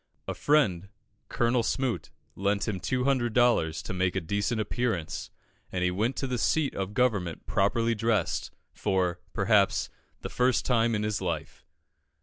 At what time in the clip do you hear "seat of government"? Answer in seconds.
6.39-7.45